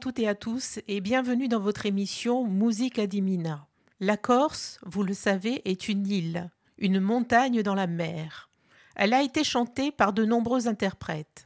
[0.00, 3.66] Toutes et à tous et bienvenue dans votre émission Musique Adimina.
[4.00, 8.50] La Corse, vous le savez, est une île, une montagne dans la mer.
[8.94, 11.44] Elle a été chantée par de nombreux interprètes.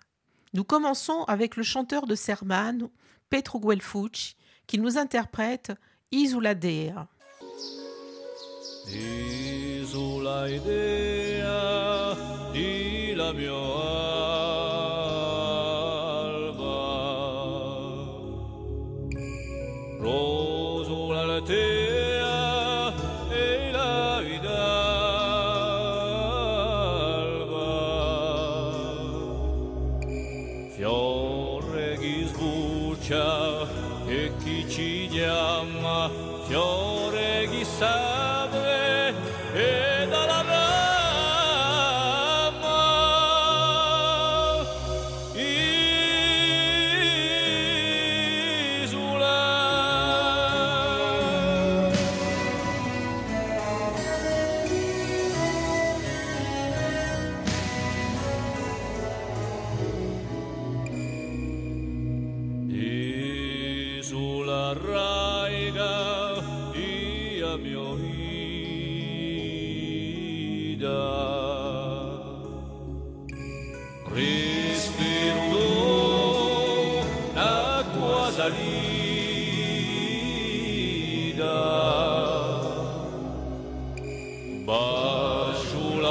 [0.53, 2.89] Nous commençons avec le chanteur de Serman,
[3.29, 4.37] Petro Guelfucci,
[4.67, 5.73] qui nous interprète
[6.11, 7.09] Isula Dea.
[33.11, 33.67] Comincia
[34.07, 36.09] e chi ci chiama
[36.47, 38.10] fiore chissà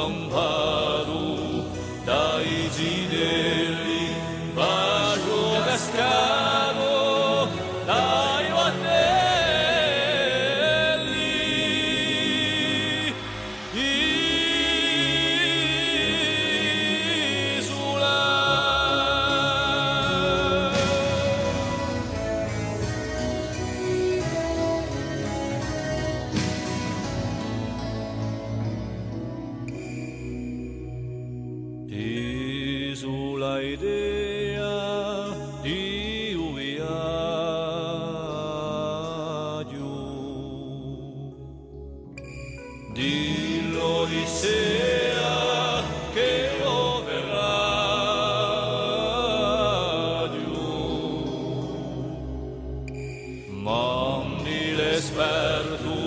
[0.08, 0.59] म्भा
[55.00, 56.00] spes per tu,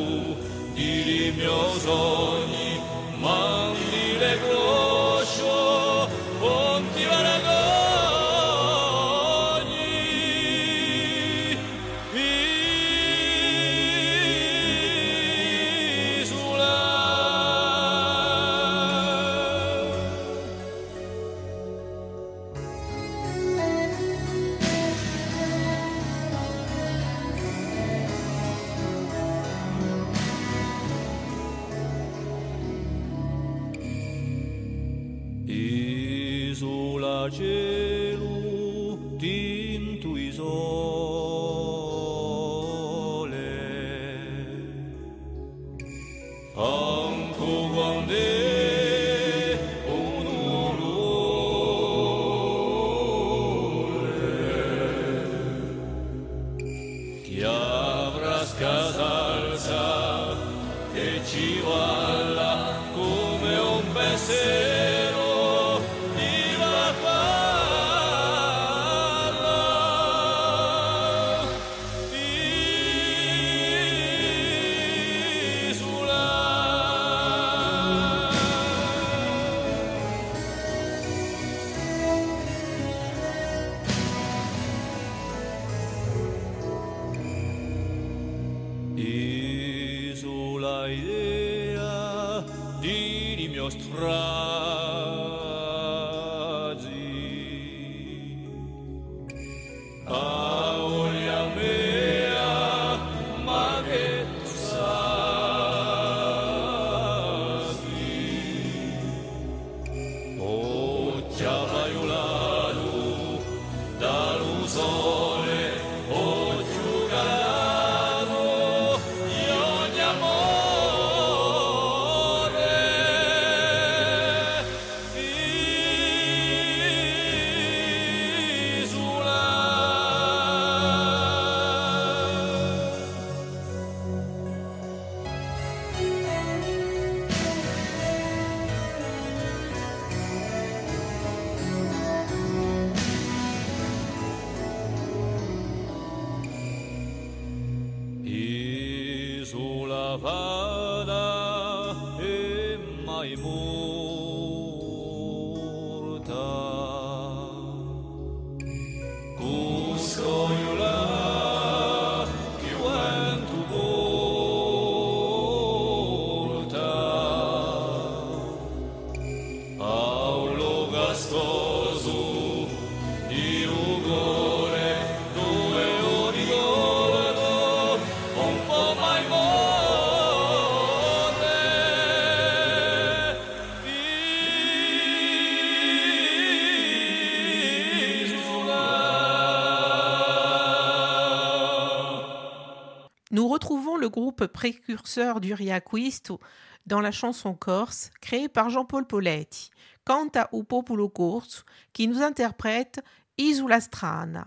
[193.32, 196.38] Nous retrouvons le groupe précurseur du riacquisto
[196.86, 199.70] dans la chanson corse créée par Jean-Paul Poletti,
[200.04, 201.62] Canta u popolo corso,
[201.92, 203.02] qui nous interprète
[203.38, 204.46] Isula Strana.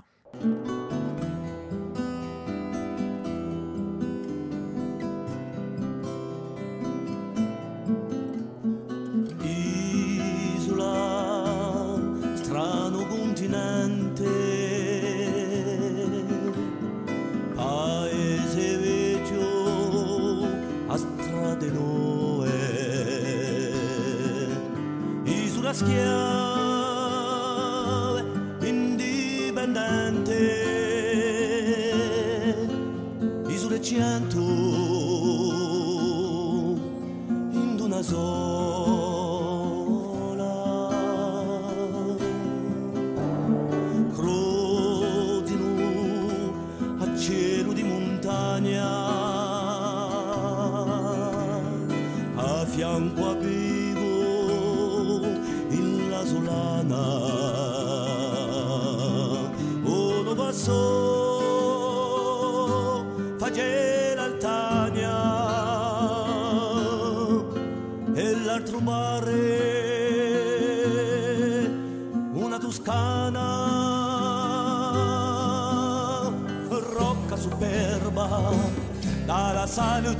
[25.83, 26.55] ask.
[79.25, 80.16] Dalla sale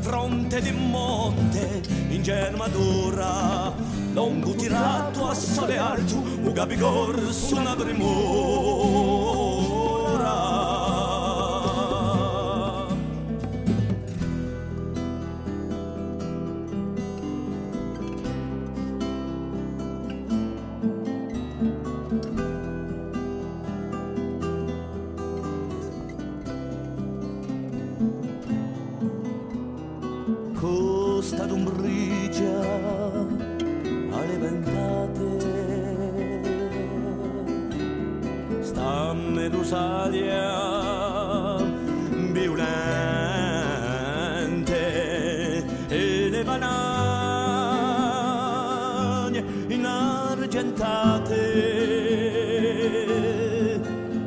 [0.00, 3.72] fronte di monte in germadura
[4.12, 8.69] longo tirato a sole alto un gabigor su una premura
[50.50, 51.38] inargentate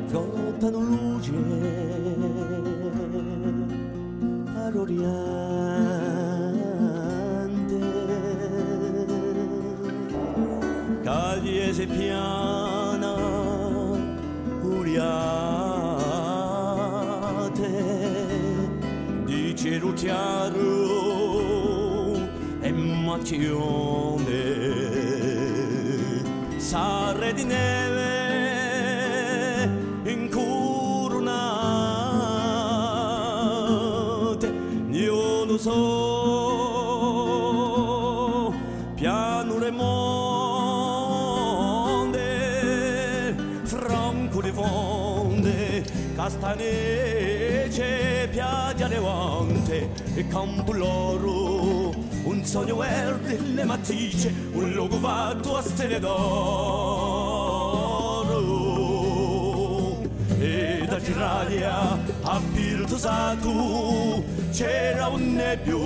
[0.06, 1.32] flottano luce.
[4.56, 5.02] All'oriente
[11.02, 13.14] cagliese piana
[14.62, 15.42] uriate.
[19.26, 20.62] Di cielo chiaro
[22.60, 24.53] e macione
[26.74, 28.02] Sarre di neve
[30.02, 31.22] incurunate
[34.90, 35.72] io non so.
[38.96, 40.16] Pianure monde
[43.62, 45.84] franco di fonde
[46.16, 47.82] castanece
[48.32, 51.33] piaggia levante e campuloro
[52.54, 56.12] sogneuel er delle matrice, un logovato astenedoro.
[60.38, 65.80] E da Giralia a Pirtosatu c'era un nebbio,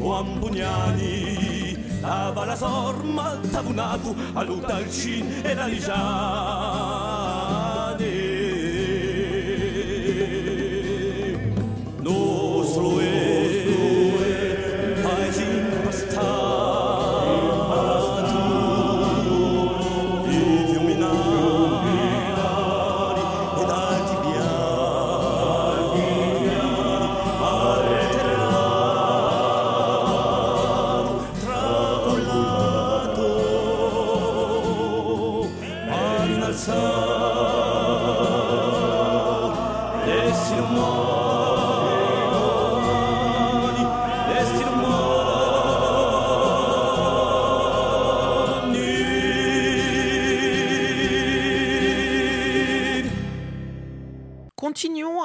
[0.00, 7.03] un bugnani, a Valasor, Maltavunacu, a Lutalcin e la Ligiana.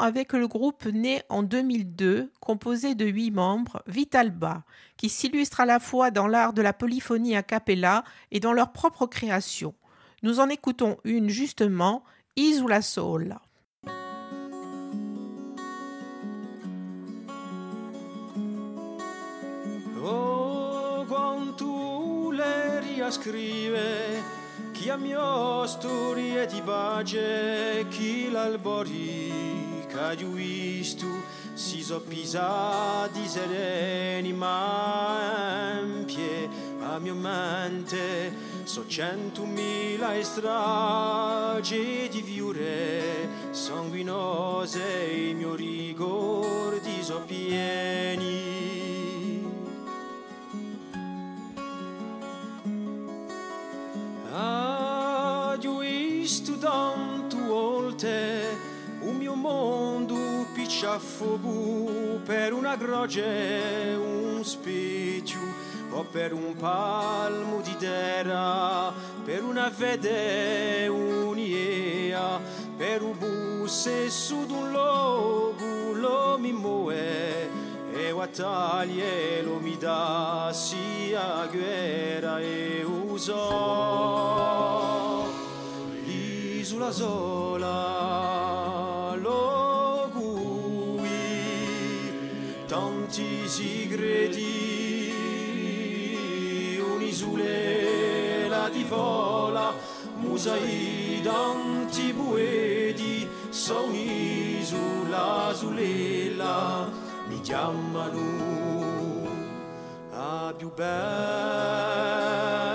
[0.09, 4.63] Avec le groupe né en 2002, composé de huit membres, Vitalba,
[4.97, 8.71] qui s'illustre à la fois dans l'art de la polyphonie a cappella et dans leur
[8.71, 9.75] propre création.
[10.23, 12.03] Nous en écoutons une justement,
[12.35, 13.39] Isula Sola.
[20.03, 21.05] Oh,
[23.11, 24.37] scrive
[24.79, 29.58] chi a mio storie di pace chi l'albori
[29.99, 31.11] cagliuistu
[31.55, 36.47] si so pisati sereni ma empie
[36.81, 38.31] a mio mente
[38.63, 47.19] so centomila stragi di viure sanguinose i miei ricordi so
[60.79, 65.41] picciaffogu per una croce, un specchio
[65.91, 68.93] o per un palmo di terra,
[69.25, 72.39] per una fede un'idea,
[72.77, 77.49] per un busse su d'un logo mi muove
[77.91, 83.35] e battaglie lo mi dà sia guerra e uso.
[86.05, 88.38] L'isola sola
[97.39, 99.73] un'isola di vola
[100.17, 106.89] musai tanti poeti sono un'isola sulela
[107.27, 108.47] mi chiamano
[110.11, 112.68] a più bella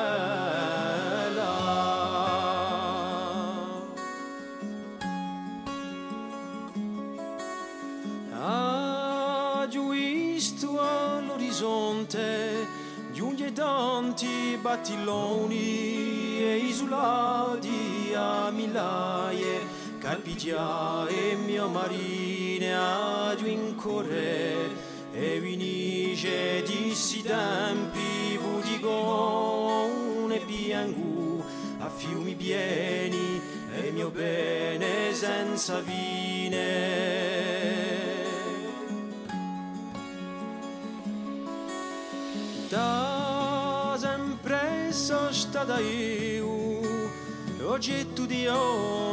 [14.74, 19.60] tanti battilloni e isolati a milaie,
[19.98, 24.68] carpigia e mia marine a in corre
[25.12, 31.44] e vinice dissi tempi budigone piangu
[31.78, 33.40] a fiumi pieni
[33.76, 37.12] e mio bene senza fine.
[42.68, 43.13] Da
[44.94, 46.80] sono stata io
[47.64, 48.44] oggetto di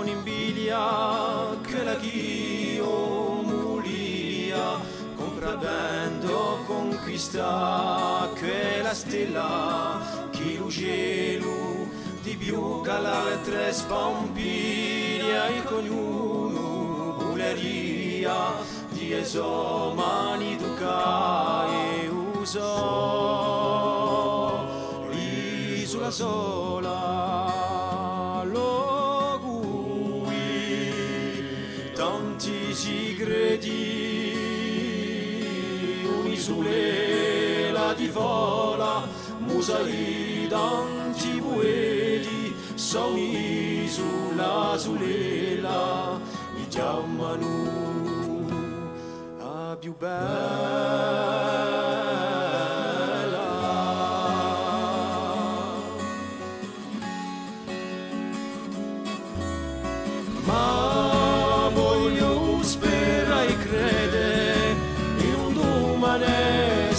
[0.05, 4.79] invidia che la chio mulia
[5.15, 11.87] compravendo conquista che la stella che lo cielo
[12.21, 18.35] di più che l'altra spampiria e con ognuno buleria
[18.89, 23.50] di esomani duca e l'isola
[26.11, 27.23] sola
[28.43, 30.33] lo cui
[31.95, 34.35] tanti segreti
[36.05, 39.07] un'isola di vola
[39.39, 46.19] musai tanti poeti sono un'isola sulela
[46.55, 47.47] mi chiamano
[49.39, 50.70] a più bella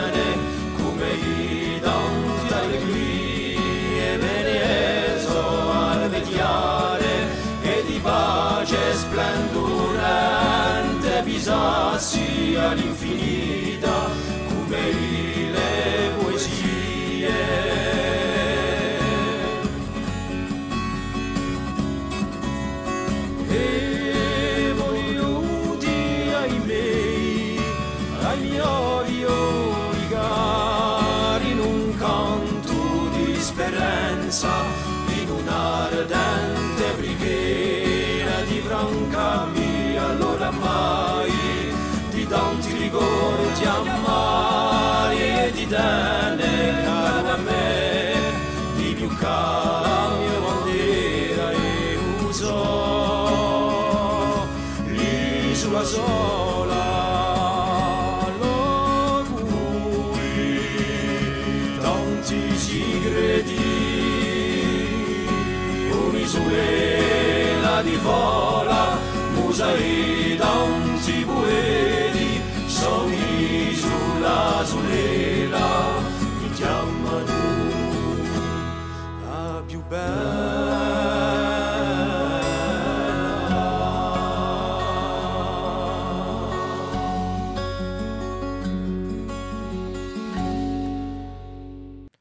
[35.20, 41.32] in un'ardente preghiera di franca mia, allora mai
[42.10, 46.53] di tanti ricordi amari e di tene
[68.06, 68.43] Oh.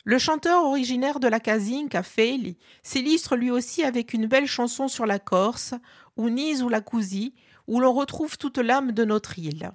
[0.05, 5.05] Le chanteur originaire de la Casinca, Feli, s'illustre lui aussi avec une belle chanson sur
[5.05, 5.75] la Corse,
[6.17, 7.33] Unise ou la Cousi,
[7.67, 9.71] où l'on retrouve toute l'âme de notre île.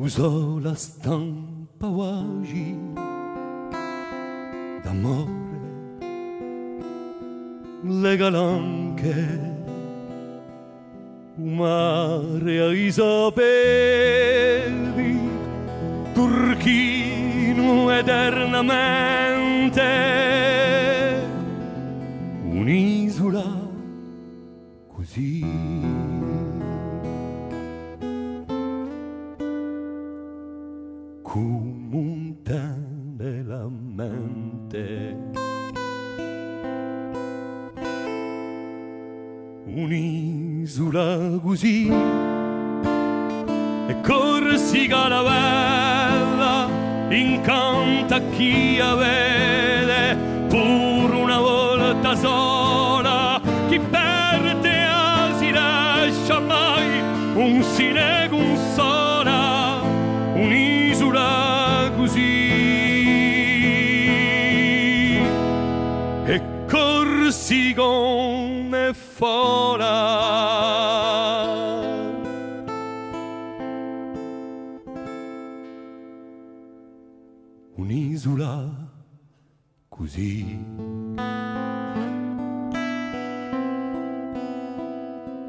[0.00, 2.74] Usò la stampa quasi
[4.82, 5.38] d'amore
[7.82, 9.58] le galanche
[11.36, 13.50] mare ai sapevi
[16.14, 19.80] turchino eternamente.
[22.44, 23.68] Un'isola
[24.88, 25.69] così
[77.74, 78.68] un'isola
[79.88, 80.58] così.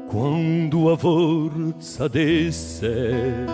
[0.08, 3.46] Quando a forza d'esse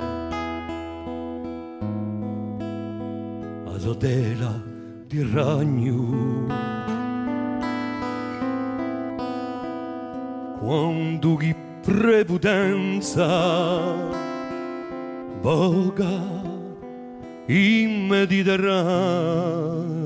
[3.65, 4.61] a sotela
[5.07, 6.47] di ragno
[10.59, 13.27] quando chi prepudenza
[15.41, 16.48] voga
[17.49, 19.99] in Mediterraneo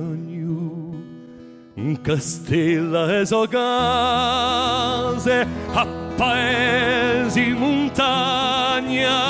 [2.02, 9.20] castella e case a paesi montagna.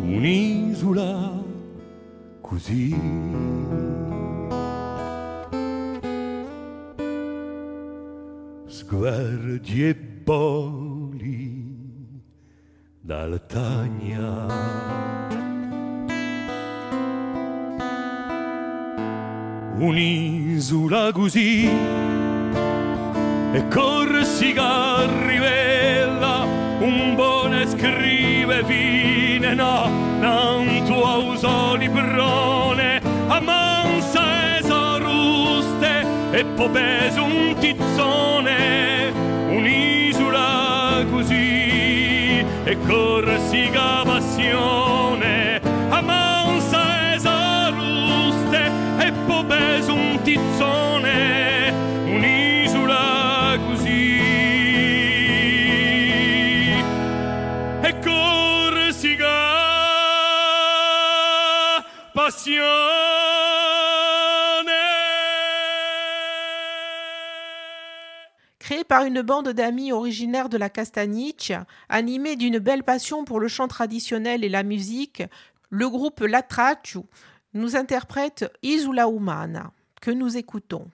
[0.00, 1.42] Un'isola
[2.40, 2.94] così.
[8.66, 11.72] Sguardi e boli
[13.00, 15.13] d'Altagna
[19.76, 21.68] un'isola così
[23.52, 26.46] e Corsica rivela
[26.78, 29.88] un buone scrive vine no
[30.20, 37.73] non tua usoni prone a mansa esaruste e popes un tizzone
[69.04, 71.52] une bande d'amis originaires de la Castaniche,
[71.88, 75.22] animé d'une belle passion pour le chant traditionnel et la musique,
[75.70, 77.00] le groupe La Tracciu
[77.52, 80.88] nous interprète Isula Umana, que nous écoutons.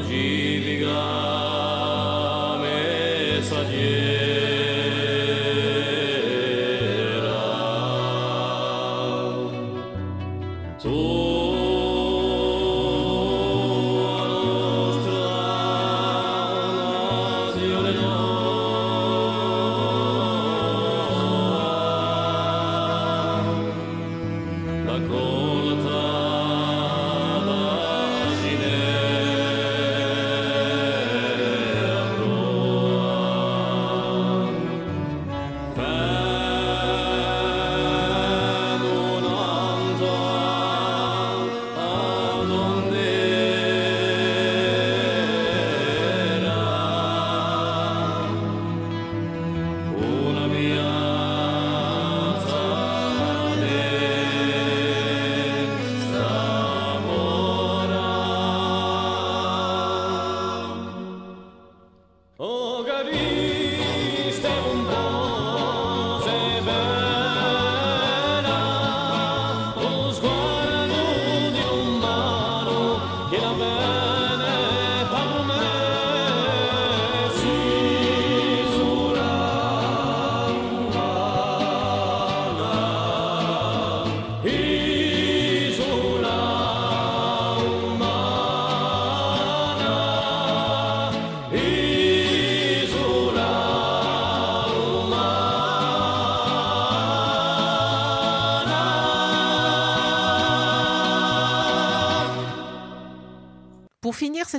[0.00, 1.91] Jeeva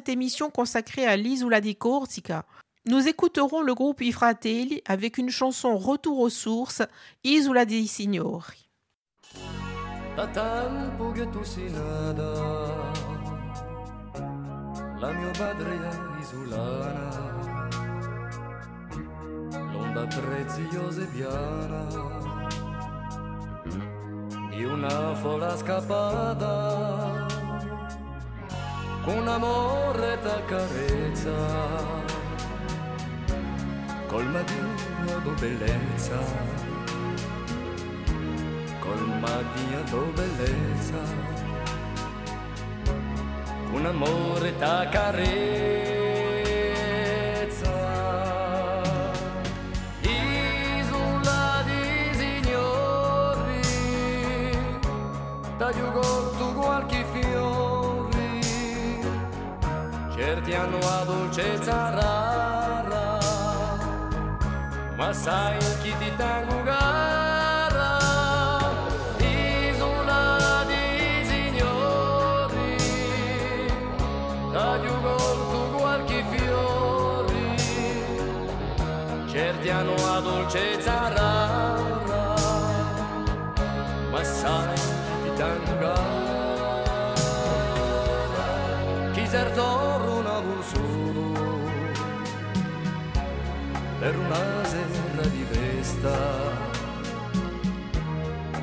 [0.03, 2.43] cette émission consacrée à l'Isola di Corsica,
[2.85, 6.81] nous écouterons le groupe I Fratelli avec une chanson Retour aux sources,
[7.23, 8.67] Isola dei Signori.
[10.17, 10.27] La
[15.13, 15.31] mia
[19.71, 20.07] l'onda
[24.51, 25.15] e una
[29.03, 31.35] con amore e carezza,
[34.07, 36.61] col mattino di bellezza.
[38.79, 41.01] Colmati a tua bellezza.
[43.71, 44.87] Con amore ta
[60.55, 63.19] la dolcezza rara
[64.95, 67.12] ma sai chi ti tengo gara
[94.03, 96.17] per una sera di festa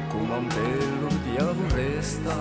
[0.09, 2.37] come un bello diavolo resta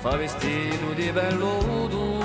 [0.00, 2.20] fa vestito di velluto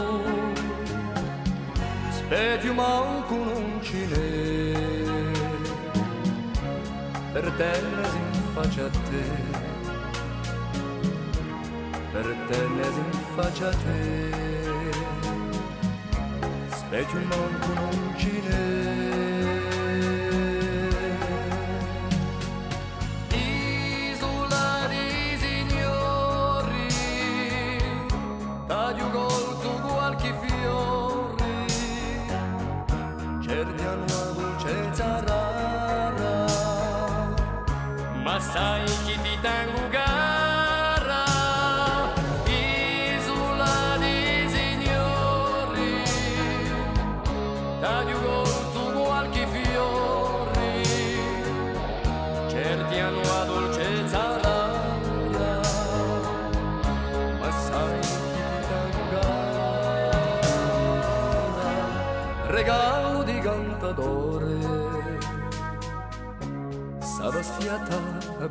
[2.10, 4.88] specchio manco non ce n'è
[7.32, 8.20] per terra si
[8.54, 9.26] faccia a te.
[12.12, 14.67] Per terra si faccia a te
[16.98, 19.07] Peki man kunu kile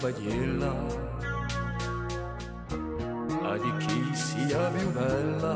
[0.07, 0.73] bagliella
[3.43, 5.55] a di chi sia più bella?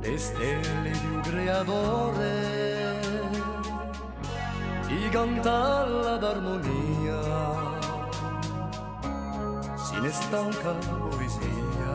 [0.00, 2.30] Le stelle di un creatore
[4.86, 5.86] chi canta
[6.22, 7.20] l'armonia
[9.76, 11.92] si ne stanca poesia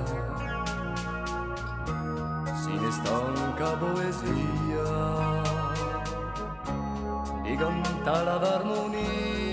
[2.61, 4.87] si ne stanca poesia.
[7.43, 9.46] Di cantare l'armonia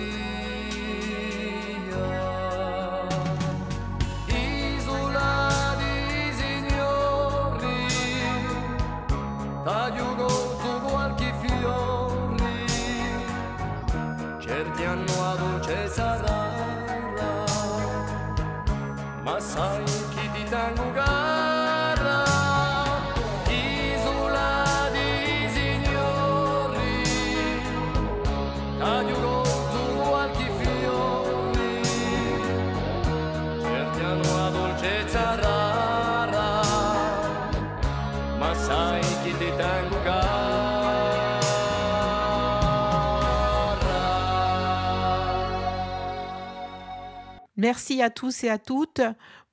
[47.57, 49.01] Merci à tous et à toutes.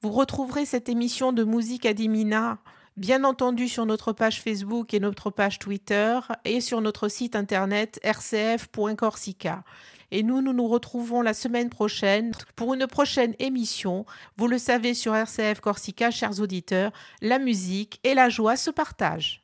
[0.03, 2.57] Vous retrouverez cette émission de Musique Adimina,
[2.97, 7.99] bien entendu, sur notre page Facebook et notre page Twitter et sur notre site internet
[8.03, 9.63] rcf.corsica.
[10.09, 14.07] Et nous, nous nous retrouvons la semaine prochaine pour une prochaine émission.
[14.37, 19.40] Vous le savez sur RCF Corsica, chers auditeurs, la musique et la joie se partagent.